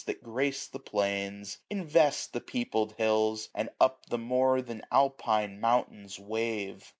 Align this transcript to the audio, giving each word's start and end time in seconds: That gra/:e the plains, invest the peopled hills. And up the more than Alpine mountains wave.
That 0.07 0.23
gra/:e 0.23 0.55
the 0.71 0.79
plains, 0.79 1.59
invest 1.69 2.33
the 2.33 2.41
peopled 2.41 2.93
hills. 2.97 3.49
And 3.53 3.69
up 3.79 4.07
the 4.07 4.17
more 4.17 4.59
than 4.59 4.81
Alpine 4.91 5.59
mountains 5.59 6.17
wave. 6.17 6.89